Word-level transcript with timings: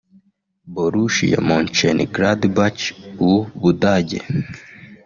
Borussia 0.73 1.39
Mönchengladbach 1.47 2.81
(u 3.29 3.31
Budage) 3.59 4.19